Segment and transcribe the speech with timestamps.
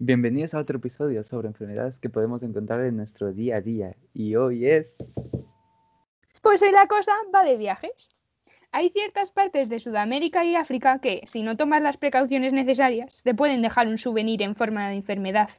[0.00, 3.96] Bienvenidos a otro episodio sobre enfermedades que podemos encontrar en nuestro día a día.
[4.14, 4.96] Y hoy es...
[6.40, 8.10] Pues hoy la cosa va de viajes.
[8.70, 13.34] Hay ciertas partes de Sudamérica y África que, si no tomas las precauciones necesarias, te
[13.34, 15.50] pueden dejar un souvenir en forma de enfermedad.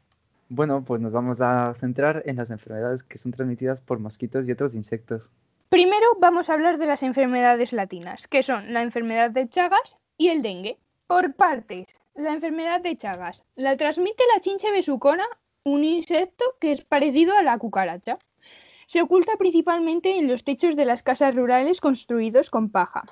[0.47, 4.53] Bueno, pues nos vamos a centrar en las enfermedades que son transmitidas por mosquitos y
[4.53, 5.33] otros insectos.
[5.67, 10.29] Primero vamos a hablar de las enfermedades latinas, que son la enfermedad de Chagas y
[10.29, 10.77] el dengue.
[11.07, 11.87] Por partes,
[12.19, 15.25] la enfermedad de Chagas la transmite la chinche besucona,
[15.63, 18.19] un insecto que es parecido a la cucaracha.
[18.87, 23.05] Se oculta principalmente en los techos de las casas rurales construidos con paja.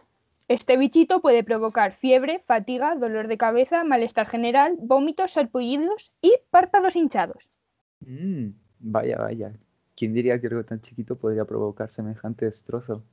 [0.50, 6.96] Este bichito puede provocar fiebre, fatiga, dolor de cabeza, malestar general, vómitos, sarpullidos y párpados
[6.96, 7.52] hinchados.
[8.00, 9.54] Mm, vaya, vaya.
[9.96, 13.04] ¿Quién diría que algo tan chiquito podría provocar semejante destrozo?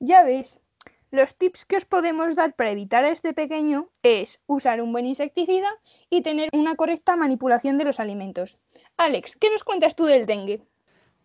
[0.00, 0.60] Ya ves,
[1.10, 5.68] los tips que os podemos dar para evitar este pequeño es usar un buen insecticida
[6.10, 8.58] y tener una correcta manipulación de los alimentos.
[8.96, 10.60] Alex, ¿qué nos cuentas tú del dengue?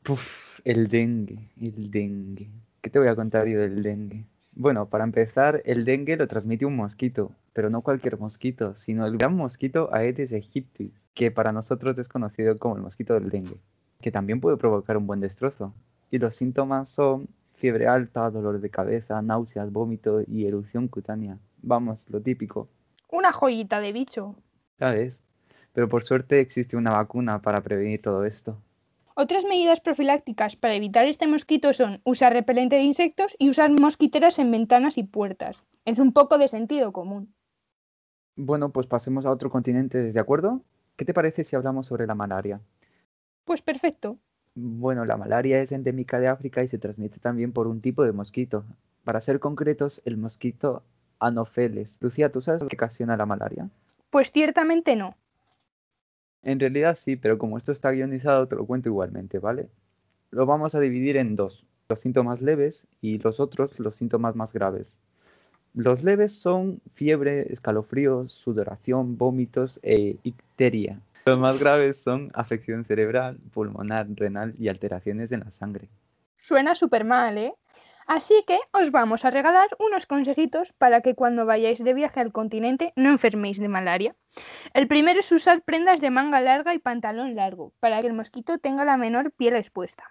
[0.04, 2.50] Puf, el dengue, el dengue.
[2.81, 4.26] ¿Qué te voy a contar yo del dengue?
[4.56, 9.17] Bueno, para empezar, el dengue lo transmite un mosquito, pero no cualquier mosquito, sino el
[9.17, 13.58] gran mosquito Aedes aegypti, que para nosotros es conocido como el mosquito del dengue,
[14.00, 15.73] que también puede provocar un buen destrozo.
[16.11, 17.28] Y los síntomas son
[17.64, 21.38] fiebre alta, dolor de cabeza, náuseas, vómito y erupción cutánea.
[21.61, 22.67] Vamos, lo típico.
[23.09, 24.36] Una joyita de bicho.
[24.78, 25.22] ¿Sabes?
[25.72, 28.58] Pero por suerte existe una vacuna para prevenir todo esto.
[29.16, 34.39] Otras medidas profilácticas para evitar este mosquito son usar repelente de insectos y usar mosquiteras
[34.39, 35.64] en ventanas y puertas.
[35.86, 37.33] Es un poco de sentido común.
[38.36, 40.64] Bueno, pues pasemos a otro continente, ¿de acuerdo?
[40.98, 42.59] ¿Qué te parece si hablamos sobre la malaria?
[43.45, 44.17] Pues perfecto.
[44.56, 48.12] Bueno, la malaria es endémica de África y se transmite también por un tipo de
[48.12, 48.64] mosquito.
[49.04, 50.84] Para ser concretos, el mosquito
[51.20, 51.98] Anopheles.
[52.02, 53.70] Lucía, ¿tú sabes lo que ocasiona la malaria?
[54.10, 55.16] Pues ciertamente no.
[56.44, 59.70] En realidad sí, pero como esto está guionizado, te lo cuento igualmente, ¿vale?
[60.30, 64.54] Lo vamos a dividir en dos, los síntomas leves y los otros, los síntomas más
[64.54, 64.95] graves.
[65.73, 71.00] Los leves son fiebre, escalofríos, sudoración, vómitos e icteria.
[71.26, 75.88] Los más graves son afección cerebral, pulmonar, renal y alteraciones en la sangre.
[76.38, 77.54] Suena súper mal, ¿eh?
[78.06, 82.33] Así que os vamos a regalar unos consejitos para que cuando vayáis de viaje al
[82.33, 84.16] continente no enferméis de malaria.
[84.73, 88.58] El primero es usar prendas de manga larga y pantalón largo, para que el mosquito
[88.58, 90.04] tenga la menor piel expuesta.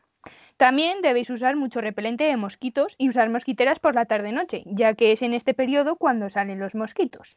[0.57, 5.13] También debéis usar mucho repelente de mosquitos y usar mosquiteras por la tarde-noche, ya que
[5.13, 7.37] es en este periodo cuando salen los mosquitos.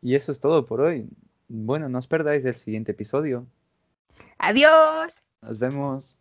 [0.00, 1.10] Y eso es todo por hoy.
[1.52, 3.44] Bueno, no os perdáis del siguiente episodio.
[4.38, 5.24] Adiós.
[5.42, 6.16] Nos vemos.